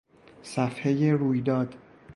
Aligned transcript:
صفحهٔ 0.43 1.11
رویداد 1.13 1.75